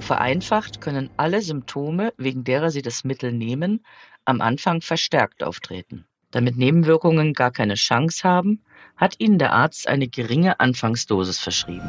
Grob 0.00 0.16
vereinfacht 0.16 0.80
können 0.80 1.10
alle 1.18 1.42
Symptome, 1.42 2.14
wegen 2.16 2.42
derer 2.42 2.70
Sie 2.70 2.80
das 2.80 3.04
Mittel 3.04 3.32
nehmen, 3.32 3.84
am 4.24 4.40
Anfang 4.40 4.80
verstärkt 4.80 5.42
auftreten. 5.42 6.06
Damit 6.30 6.56
Nebenwirkungen 6.56 7.34
gar 7.34 7.50
keine 7.50 7.74
Chance 7.74 8.26
haben, 8.26 8.62
hat 8.96 9.16
Ihnen 9.18 9.38
der 9.38 9.52
Arzt 9.52 9.86
eine 9.86 10.08
geringe 10.08 10.58
Anfangsdosis 10.58 11.38
verschrieben. 11.38 11.86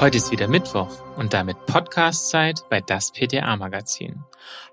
Heute 0.00 0.16
ist 0.16 0.32
wieder 0.32 0.48
Mittwoch 0.48 1.00
und 1.16 1.32
damit 1.32 1.56
Podcastzeit 1.66 2.64
bei 2.68 2.80
das 2.80 3.12
PTA 3.12 3.56
Magazin. 3.56 4.24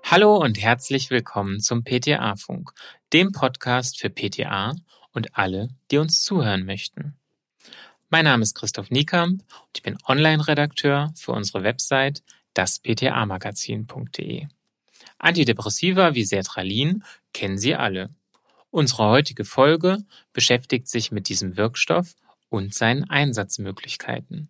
Hallo 0.02 0.36
und 0.36 0.60
herzlich 0.60 1.10
willkommen 1.10 1.60
zum 1.60 1.84
PTA 1.84 2.34
Funk, 2.34 2.72
dem 3.12 3.30
Podcast 3.30 4.00
für 4.00 4.10
PTA 4.10 4.74
und 5.12 5.38
alle, 5.38 5.68
die 5.92 5.98
uns 5.98 6.24
zuhören 6.24 6.64
möchten. 6.64 7.16
Mein 8.14 8.26
Name 8.26 8.44
ist 8.44 8.54
Christoph 8.54 8.92
Niekamp 8.92 9.42
und 9.42 9.70
ich 9.74 9.82
bin 9.82 9.98
Online-Redakteur 10.06 11.12
für 11.16 11.32
unsere 11.32 11.64
Website 11.64 12.22
dasptamagazin.de. 12.54 14.46
Antidepressiva 15.18 16.14
wie 16.14 16.24
Sertralin 16.24 17.02
kennen 17.32 17.58
Sie 17.58 17.74
alle. 17.74 18.10
Unsere 18.70 19.08
heutige 19.08 19.44
Folge 19.44 19.98
beschäftigt 20.32 20.86
sich 20.86 21.10
mit 21.10 21.28
diesem 21.28 21.56
Wirkstoff 21.56 22.14
und 22.50 22.72
seinen 22.72 23.02
Einsatzmöglichkeiten. 23.10 24.48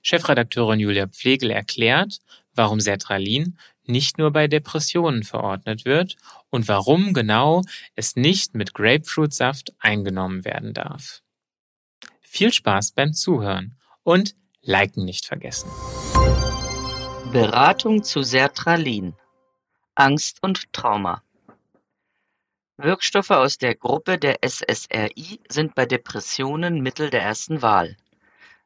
Chefredakteurin 0.00 0.78
Julia 0.78 1.08
Pflegel 1.08 1.50
erklärt, 1.50 2.20
warum 2.54 2.78
Sertralin 2.78 3.58
nicht 3.86 4.18
nur 4.18 4.30
bei 4.30 4.46
Depressionen 4.46 5.24
verordnet 5.24 5.84
wird 5.84 6.14
und 6.50 6.68
warum 6.68 7.12
genau 7.12 7.62
es 7.96 8.14
nicht 8.14 8.54
mit 8.54 8.72
Grapefruitsaft 8.72 9.74
eingenommen 9.80 10.44
werden 10.44 10.74
darf. 10.74 11.24
Viel 12.36 12.52
Spaß 12.52 12.92
beim 12.92 13.14
Zuhören 13.14 13.78
und 14.02 14.36
Liken 14.60 15.06
nicht 15.06 15.24
vergessen. 15.24 15.70
Beratung 17.32 18.02
zu 18.02 18.22
Sertralin. 18.22 19.14
Angst 19.94 20.42
und 20.42 20.70
Trauma. 20.74 21.22
Wirkstoffe 22.76 23.30
aus 23.30 23.56
der 23.56 23.74
Gruppe 23.74 24.18
der 24.18 24.40
SSRI 24.46 25.40
sind 25.48 25.74
bei 25.74 25.86
Depressionen 25.86 26.82
Mittel 26.82 27.08
der 27.08 27.22
ersten 27.22 27.62
Wahl. 27.62 27.96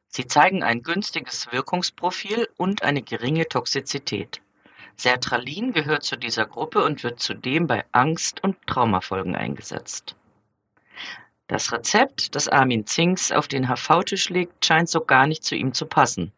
Sie 0.09 0.27
zeigen 0.27 0.63
ein 0.63 0.81
günstiges 0.81 1.49
Wirkungsprofil 1.53 2.49
und 2.57 2.83
eine 2.83 3.01
geringe 3.01 3.47
Toxizität. 3.47 4.41
Sertralin 4.97 5.71
gehört 5.71 6.03
zu 6.03 6.17
dieser 6.17 6.45
Gruppe 6.45 6.83
und 6.83 7.05
wird 7.05 7.21
zudem 7.21 7.67
bei 7.67 7.85
Angst- 7.93 8.43
und 8.43 8.57
Traumafolgen 8.67 9.37
eingesetzt. 9.37 10.17
Das 11.51 11.73
Rezept, 11.73 12.33
das 12.33 12.47
Armin 12.47 12.87
Zinks 12.87 13.29
auf 13.29 13.49
den 13.49 13.67
HV-Tisch 13.67 14.29
legt, 14.29 14.65
scheint 14.65 14.87
so 14.87 15.01
gar 15.01 15.27
nicht 15.27 15.43
zu 15.43 15.53
ihm 15.53 15.73
zu 15.73 15.85
passen. 15.85 16.31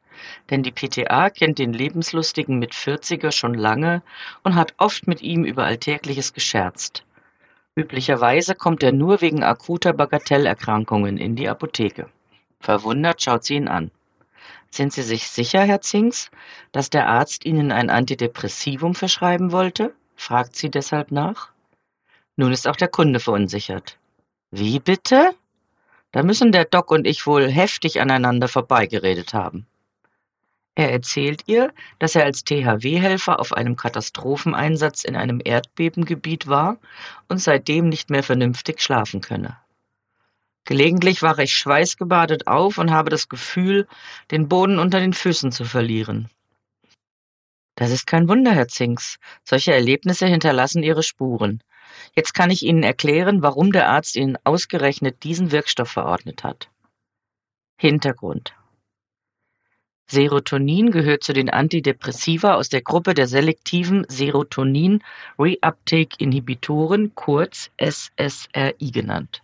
Denn 0.49 0.63
die 0.63 0.71
PTA 0.71 1.29
kennt 1.29 1.59
den 1.59 1.71
lebenslustigen 1.71 2.57
Mitvierziger 2.57 3.31
schon 3.31 3.53
lange 3.53 4.01
und 4.41 4.55
hat 4.55 4.73
oft 4.79 5.05
mit 5.05 5.21
ihm 5.21 5.45
über 5.45 5.65
Alltägliches 5.65 6.33
gescherzt. 6.33 7.05
Üblicherweise 7.75 8.55
kommt 8.55 8.81
er 8.81 8.91
nur 8.91 9.21
wegen 9.21 9.43
akuter 9.43 9.93
Bagatellerkrankungen 9.93 11.19
in 11.19 11.35
die 11.35 11.47
Apotheke. 11.47 12.09
Verwundert 12.59 13.21
schaut 13.21 13.43
sie 13.43 13.53
ihn 13.53 13.67
an. 13.67 13.91
Sind 14.71 14.93
Sie 14.93 15.03
sich 15.03 15.29
sicher, 15.29 15.61
Herr 15.61 15.81
Zinks, 15.81 16.31
dass 16.71 16.89
der 16.89 17.07
Arzt 17.07 17.45
Ihnen 17.45 17.71
ein 17.71 17.91
Antidepressivum 17.91 18.95
verschreiben 18.95 19.51
wollte? 19.51 19.93
fragt 20.15 20.55
sie 20.55 20.71
deshalb 20.71 21.11
nach. 21.11 21.51
Nun 22.35 22.51
ist 22.51 22.67
auch 22.67 22.75
der 22.75 22.87
Kunde 22.87 23.19
verunsichert. 23.19 23.99
Wie 24.55 24.79
bitte? 24.79 25.33
Da 26.11 26.21
müssen 26.21 26.51
der 26.51 26.65
Doc 26.65 26.91
und 26.91 27.07
ich 27.07 27.25
wohl 27.25 27.49
heftig 27.49 27.99
aneinander 27.99 28.47
vorbeigeredet 28.47 29.33
haben. 29.33 29.65
Er 30.75 30.91
erzählt 30.91 31.41
ihr, 31.47 31.73
dass 31.97 32.13
er 32.13 32.25
als 32.25 32.43
THW-Helfer 32.43 33.39
auf 33.39 33.53
einem 33.53 33.75
Katastropheneinsatz 33.75 35.05
in 35.05 35.15
einem 35.15 35.41
Erdbebengebiet 35.43 36.45
war 36.45 36.77
und 37.27 37.39
seitdem 37.39 37.89
nicht 37.89 38.11
mehr 38.11 38.21
vernünftig 38.21 38.79
schlafen 38.79 39.21
könne. 39.21 39.57
Gelegentlich 40.65 41.23
wache 41.23 41.41
ich 41.41 41.55
schweißgebadet 41.55 42.45
auf 42.45 42.77
und 42.77 42.91
habe 42.91 43.09
das 43.09 43.29
Gefühl, 43.29 43.87
den 44.29 44.49
Boden 44.49 44.77
unter 44.77 44.99
den 44.99 45.13
Füßen 45.13 45.51
zu 45.51 45.65
verlieren. 45.65 46.29
Das 47.73 47.89
ist 47.89 48.05
kein 48.05 48.29
Wunder, 48.29 48.51
Herr 48.51 48.67
Zinks. 48.67 49.17
Solche 49.43 49.73
Erlebnisse 49.73 50.27
hinterlassen 50.27 50.83
ihre 50.83 51.01
Spuren. 51.01 51.63
Jetzt 52.15 52.33
kann 52.33 52.51
ich 52.51 52.63
Ihnen 52.63 52.83
erklären, 52.83 53.41
warum 53.41 53.71
der 53.71 53.89
Arzt 53.89 54.15
Ihnen 54.15 54.37
ausgerechnet 54.43 55.23
diesen 55.23 55.51
Wirkstoff 55.51 55.89
verordnet 55.89 56.43
hat. 56.43 56.69
Hintergrund. 57.77 58.53
Serotonin 60.05 60.91
gehört 60.91 61.23
zu 61.23 61.33
den 61.33 61.49
Antidepressiva 61.49 62.53
aus 62.53 62.69
der 62.69 62.81
Gruppe 62.81 63.13
der 63.13 63.27
selektiven 63.27 64.05
Serotonin 64.09 65.01
Reuptake 65.39 66.17
Inhibitoren, 66.19 67.15
kurz 67.15 67.71
SSRI 67.81 68.91
genannt. 68.91 69.41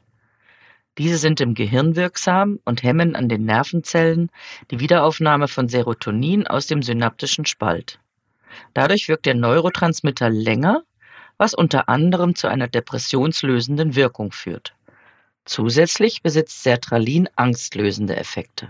Diese 1.00 1.18
sind 1.18 1.40
im 1.42 1.54
Gehirn 1.54 1.96
wirksam 1.96 2.60
und 2.66 2.84
hemmen 2.84 3.16
an 3.16 3.30
den 3.30 3.46
Nervenzellen 3.46 4.30
die 4.70 4.80
Wiederaufnahme 4.80 5.48
von 5.48 5.70
Serotonin 5.70 6.46
aus 6.46 6.68
dem 6.68 6.84
synaptischen 6.84 7.46
Spalt. 7.46 8.00
Dadurch 8.74 9.08
wirkt 9.08 9.26
der 9.26 9.36
Neurotransmitter 9.36 10.30
länger, 10.30 10.84
was 11.40 11.56
unter 11.56 11.90
anderem 11.90 12.36
zu 12.36 12.48
einer 12.48 12.68
depressionslösenden 12.68 13.96
Wirkung 13.96 14.32
führt. 14.32 14.76
Zusätzlich 15.46 16.22
besitzt 16.22 16.62
Sertralin 16.62 17.28
angstlösende 17.36 18.16
Effekte. 18.16 18.70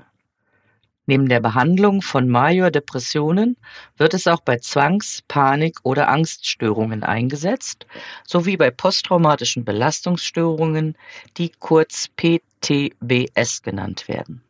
Neben 1.07 1.27
der 1.27 1.39
Behandlung 1.39 2.03
von 2.03 2.29
Major-Depressionen 2.29 3.57
wird 3.97 4.13
es 4.13 4.27
auch 4.27 4.41
bei 4.41 4.57
Zwangs-, 4.57 5.23
Panik- 5.27 5.79
oder 5.81 6.07
Angststörungen 6.07 7.03
eingesetzt, 7.03 7.87
sowie 8.27 8.57
bei 8.57 8.69
posttraumatischen 8.69 9.65
Belastungsstörungen, 9.65 10.95
die 11.35 11.49
kurz 11.49 12.09
PTBS 12.15 13.63
genannt 13.63 14.07
werden. 14.07 14.43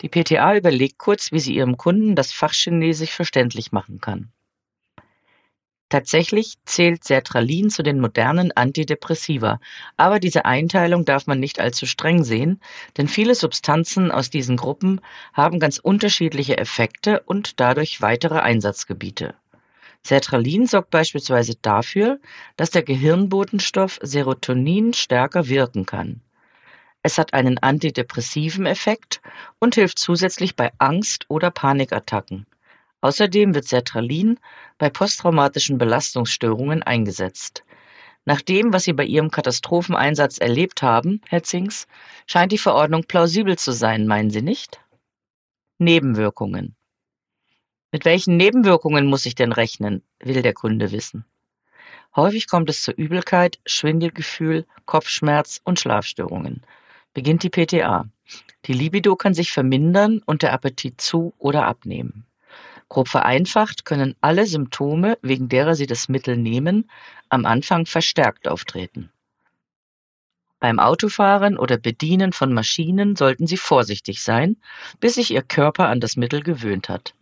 Die 0.00 0.08
PTA 0.08 0.56
überlegt 0.56 0.98
kurz, 0.98 1.30
wie 1.30 1.38
sie 1.38 1.54
ihrem 1.54 1.76
Kunden 1.76 2.16
das 2.16 2.32
Fachchinesisch 2.32 3.12
verständlich 3.12 3.70
machen 3.70 4.00
kann. 4.00 4.33
Tatsächlich 5.90 6.54
zählt 6.64 7.04
Sertralin 7.04 7.70
zu 7.70 7.82
den 7.82 8.00
modernen 8.00 8.52
Antidepressiva, 8.52 9.60
aber 9.96 10.18
diese 10.18 10.44
Einteilung 10.44 11.04
darf 11.04 11.26
man 11.26 11.38
nicht 11.38 11.60
allzu 11.60 11.86
streng 11.86 12.24
sehen, 12.24 12.60
denn 12.96 13.06
viele 13.06 13.34
Substanzen 13.34 14.10
aus 14.10 14.30
diesen 14.30 14.56
Gruppen 14.56 15.00
haben 15.32 15.60
ganz 15.60 15.78
unterschiedliche 15.78 16.58
Effekte 16.58 17.20
und 17.20 17.60
dadurch 17.60 18.00
weitere 18.00 18.38
Einsatzgebiete. 18.38 19.34
Sertralin 20.02 20.66
sorgt 20.66 20.90
beispielsweise 20.90 21.54
dafür, 21.62 22.18
dass 22.56 22.70
der 22.70 22.82
Gehirnbotenstoff 22.82 23.98
Serotonin 24.02 24.92
stärker 24.92 25.48
wirken 25.48 25.86
kann. 25.86 26.20
Es 27.02 27.18
hat 27.18 27.34
einen 27.34 27.58
antidepressiven 27.58 28.66
Effekt 28.66 29.20
und 29.58 29.74
hilft 29.74 29.98
zusätzlich 29.98 30.56
bei 30.56 30.72
Angst- 30.78 31.26
oder 31.28 31.50
Panikattacken. 31.50 32.46
Außerdem 33.04 33.54
wird 33.54 33.68
Sertralin 33.68 34.40
bei 34.78 34.88
posttraumatischen 34.88 35.76
Belastungsstörungen 35.76 36.82
eingesetzt. 36.82 37.62
Nach 38.24 38.40
dem, 38.40 38.72
was 38.72 38.84
Sie 38.84 38.94
bei 38.94 39.04
Ihrem 39.04 39.30
Katastropheneinsatz 39.30 40.38
erlebt 40.38 40.80
haben, 40.80 41.20
Herr 41.28 41.42
Zinks, 41.42 41.86
scheint 42.26 42.50
die 42.50 42.56
Verordnung 42.56 43.02
plausibel 43.02 43.58
zu 43.58 43.72
sein, 43.72 44.06
meinen 44.06 44.30
Sie 44.30 44.40
nicht? 44.40 44.80
Nebenwirkungen. 45.76 46.76
Mit 47.92 48.06
welchen 48.06 48.38
Nebenwirkungen 48.38 49.04
muss 49.04 49.26
ich 49.26 49.34
denn 49.34 49.52
rechnen, 49.52 50.02
will 50.20 50.40
der 50.40 50.54
Kunde 50.54 50.90
wissen. 50.90 51.26
Häufig 52.16 52.48
kommt 52.48 52.70
es 52.70 52.82
zu 52.82 52.90
Übelkeit, 52.90 53.58
Schwindelgefühl, 53.66 54.64
Kopfschmerz 54.86 55.60
und 55.62 55.78
Schlafstörungen. 55.78 56.62
Beginnt 57.12 57.42
die 57.42 57.50
PTA. 57.50 58.08
Die 58.64 58.72
Libido 58.72 59.14
kann 59.14 59.34
sich 59.34 59.52
vermindern 59.52 60.22
und 60.24 60.40
der 60.40 60.54
Appetit 60.54 61.02
zu 61.02 61.34
oder 61.36 61.66
abnehmen. 61.66 62.24
Grob 62.88 63.08
vereinfacht 63.08 63.84
können 63.84 64.14
alle 64.20 64.46
Symptome, 64.46 65.18
wegen 65.22 65.48
derer 65.48 65.74
Sie 65.74 65.86
das 65.86 66.08
Mittel 66.08 66.36
nehmen, 66.36 66.90
am 67.28 67.46
Anfang 67.46 67.86
verstärkt 67.86 68.46
auftreten. 68.48 69.10
Beim 70.60 70.78
Autofahren 70.78 71.58
oder 71.58 71.76
Bedienen 71.76 72.32
von 72.32 72.52
Maschinen 72.52 73.16
sollten 73.16 73.46
Sie 73.46 73.56
vorsichtig 73.56 74.22
sein, 74.22 74.56
bis 75.00 75.14
sich 75.14 75.30
Ihr 75.30 75.42
Körper 75.42 75.88
an 75.88 76.00
das 76.00 76.16
Mittel 76.16 76.42
gewöhnt 76.42 76.88
hat. 76.88 77.14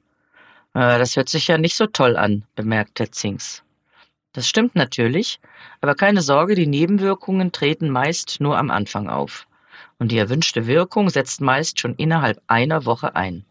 Äh, 0.74 0.98
das 0.98 1.16
hört 1.16 1.28
sich 1.28 1.48
ja 1.48 1.58
nicht 1.58 1.76
so 1.76 1.86
toll 1.86 2.16
an, 2.16 2.44
bemerkte 2.54 3.10
Zinks. 3.10 3.64
Das 4.32 4.48
stimmt 4.48 4.74
natürlich, 4.74 5.40
aber 5.80 5.94
keine 5.94 6.22
Sorge, 6.22 6.54
die 6.54 6.66
Nebenwirkungen 6.66 7.52
treten 7.52 7.90
meist 7.90 8.40
nur 8.40 8.56
am 8.56 8.70
Anfang 8.70 9.08
auf. 9.08 9.46
Und 9.98 10.10
die 10.12 10.18
erwünschte 10.18 10.66
Wirkung 10.66 11.10
setzt 11.10 11.40
meist 11.40 11.80
schon 11.80 11.94
innerhalb 11.96 12.40
einer 12.46 12.86
Woche 12.86 13.14
ein. 13.14 13.44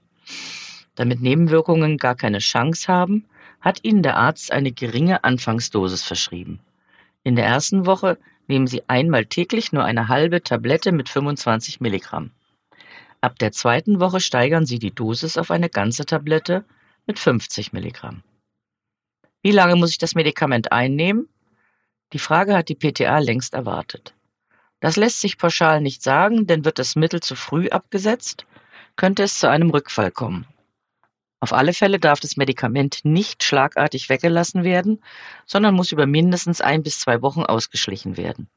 Damit 0.95 1.21
Nebenwirkungen 1.21 1.97
gar 1.97 2.15
keine 2.15 2.39
Chance 2.39 2.87
haben, 2.87 3.25
hat 3.59 3.83
Ihnen 3.83 4.03
der 4.03 4.17
Arzt 4.17 4.51
eine 4.51 4.71
geringe 4.71 5.23
Anfangsdosis 5.23 6.03
verschrieben. 6.03 6.59
In 7.23 7.35
der 7.35 7.45
ersten 7.45 7.85
Woche 7.85 8.17
nehmen 8.47 8.67
Sie 8.67 8.83
einmal 8.89 9.25
täglich 9.25 9.71
nur 9.71 9.83
eine 9.83 10.07
halbe 10.07 10.41
Tablette 10.41 10.91
mit 10.91 11.07
25 11.07 11.79
Milligramm. 11.79 12.31
Ab 13.21 13.37
der 13.37 13.51
zweiten 13.51 13.99
Woche 13.99 14.19
steigern 14.19 14.65
Sie 14.65 14.79
die 14.79 14.93
Dosis 14.93 15.37
auf 15.37 15.51
eine 15.51 15.69
ganze 15.69 16.05
Tablette 16.05 16.65
mit 17.05 17.19
50 17.19 17.71
Milligramm. 17.71 18.23
Wie 19.43 19.51
lange 19.51 19.75
muss 19.75 19.91
ich 19.91 19.97
das 19.97 20.15
Medikament 20.15 20.71
einnehmen? 20.71 21.29
Die 22.13 22.19
Frage 22.19 22.55
hat 22.55 22.69
die 22.69 22.75
PTA 22.75 23.19
längst 23.19 23.53
erwartet. 23.53 24.13
Das 24.81 24.97
lässt 24.97 25.21
sich 25.21 25.37
pauschal 25.37 25.81
nicht 25.81 26.01
sagen, 26.01 26.47
denn 26.47 26.65
wird 26.65 26.79
das 26.79 26.95
Mittel 26.95 27.21
zu 27.21 27.35
früh 27.35 27.69
abgesetzt, 27.69 28.45
könnte 28.95 29.23
es 29.23 29.39
zu 29.39 29.49
einem 29.49 29.69
Rückfall 29.69 30.11
kommen. 30.11 30.47
Auf 31.41 31.51
alle 31.51 31.73
Fälle 31.73 31.99
darf 31.99 32.21
das 32.21 32.37
Medikament 32.37 33.01
nicht 33.03 33.43
schlagartig 33.43 34.07
weggelassen 34.07 34.63
werden, 34.63 35.03
sondern 35.45 35.75
muss 35.75 35.91
über 35.91 36.05
mindestens 36.05 36.61
ein 36.61 36.83
bis 36.83 36.99
zwei 36.99 37.21
Wochen 37.21 37.43
ausgeschlichen 37.43 38.15
werden. 38.15 38.49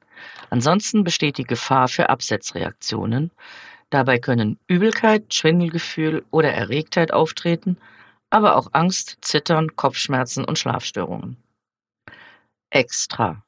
Ansonsten 0.51 1.03
besteht 1.03 1.39
die 1.39 1.45
Gefahr 1.45 1.89
für 1.89 2.09
Absetzreaktionen, 2.09 3.33
Dabei 3.95 4.19
können 4.19 4.59
Übelkeit, 4.67 5.33
Schwindelgefühl 5.33 6.25
oder 6.33 6.53
Erregtheit 6.53 7.13
auftreten, 7.13 7.77
aber 8.29 8.57
auch 8.57 8.71
Angst, 8.73 9.19
Zittern, 9.21 9.77
Kopfschmerzen 9.77 10.45
und 10.45 10.59
Schlafstörungen. 10.59 11.37
Extra. 12.71 13.45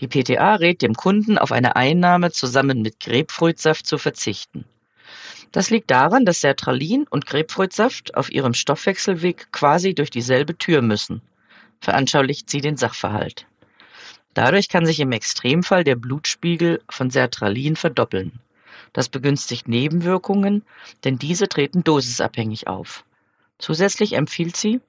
Die 0.00 0.06
PTA 0.06 0.56
rät 0.56 0.82
dem 0.82 0.92
Kunden, 0.92 1.38
auf 1.38 1.50
eine 1.50 1.76
Einnahme 1.76 2.30
zusammen 2.30 2.82
mit 2.82 3.00
Grapefruitsaft 3.00 3.86
zu 3.86 3.96
verzichten. 3.96 4.66
Das 5.54 5.70
liegt 5.70 5.92
daran, 5.92 6.24
dass 6.24 6.40
Sertralin 6.40 7.06
und 7.08 7.26
Grapefruitsaft 7.26 8.16
auf 8.16 8.28
ihrem 8.32 8.54
Stoffwechselweg 8.54 9.52
quasi 9.52 9.94
durch 9.94 10.10
dieselbe 10.10 10.58
Tür 10.58 10.82
müssen. 10.82 11.22
Veranschaulicht 11.80 12.50
sie 12.50 12.60
den 12.60 12.76
Sachverhalt. 12.76 13.46
Dadurch 14.34 14.68
kann 14.68 14.84
sich 14.84 14.98
im 14.98 15.12
Extremfall 15.12 15.84
der 15.84 15.94
Blutspiegel 15.94 16.82
von 16.90 17.08
Sertralin 17.10 17.76
verdoppeln. 17.76 18.40
Das 18.92 19.08
begünstigt 19.08 19.68
Nebenwirkungen, 19.68 20.64
denn 21.04 21.20
diese 21.20 21.48
treten 21.48 21.84
dosisabhängig 21.84 22.66
auf. 22.66 23.04
Zusätzlich 23.58 24.14
empfiehlt 24.14 24.56
sie, 24.56 24.80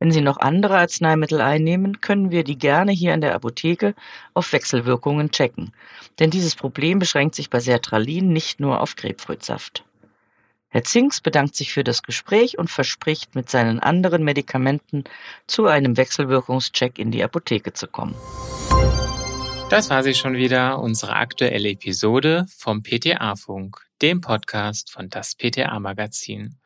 wenn 0.00 0.10
Sie 0.10 0.22
noch 0.22 0.38
andere 0.38 0.78
Arzneimittel 0.78 1.40
einnehmen, 1.40 2.00
können 2.00 2.32
wir 2.32 2.42
die 2.42 2.58
gerne 2.58 2.90
hier 2.90 3.14
in 3.14 3.20
der 3.20 3.36
Apotheke 3.36 3.94
auf 4.34 4.52
Wechselwirkungen 4.52 5.30
checken. 5.30 5.72
Denn 6.18 6.30
dieses 6.30 6.56
Problem 6.56 6.98
beschränkt 6.98 7.36
sich 7.36 7.48
bei 7.48 7.60
Sertralin 7.60 8.32
nicht 8.32 8.58
nur 8.58 8.80
auf 8.80 8.96
Grapefruitsaft. 8.96 9.84
Herr 10.72 10.84
Zinks 10.84 11.20
bedankt 11.20 11.56
sich 11.56 11.72
für 11.72 11.82
das 11.82 12.02
Gespräch 12.02 12.56
und 12.56 12.70
verspricht, 12.70 13.34
mit 13.34 13.50
seinen 13.50 13.80
anderen 13.80 14.22
Medikamenten 14.22 15.02
zu 15.48 15.66
einem 15.66 15.96
Wechselwirkungscheck 15.96 16.98
in 16.98 17.10
die 17.10 17.24
Apotheke 17.24 17.72
zu 17.72 17.88
kommen. 17.88 18.14
Das 19.68 19.90
war 19.90 20.02
sie 20.02 20.14
schon 20.14 20.34
wieder, 20.34 20.78
unsere 20.78 21.14
aktuelle 21.14 21.70
Episode 21.70 22.46
vom 22.56 22.82
PTA-Funk, 22.82 23.80
dem 24.00 24.20
Podcast 24.20 24.92
von 24.92 25.08
das 25.08 25.34
PTA-Magazin. 25.34 26.56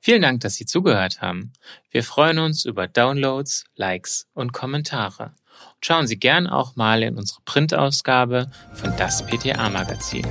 Vielen 0.00 0.22
Dank, 0.22 0.40
dass 0.40 0.56
Sie 0.56 0.66
zugehört 0.66 1.22
haben. 1.22 1.52
Wir 1.90 2.02
freuen 2.02 2.38
uns 2.38 2.66
über 2.66 2.86
Downloads, 2.86 3.64
Likes 3.76 4.28
und 4.34 4.52
Kommentare. 4.52 5.34
Schauen 5.82 6.06
Sie 6.06 6.18
gern 6.18 6.46
auch 6.46 6.76
mal 6.76 7.02
in 7.02 7.16
unsere 7.16 7.40
Printausgabe 7.44 8.50
von 8.74 8.94
das 8.96 9.24
PTA-Magazin. 9.26 10.26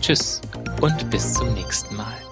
Tschüss 0.00 0.40
und 0.80 1.10
bis 1.10 1.34
zum 1.34 1.52
nächsten 1.54 1.96
Mal. 1.96 2.27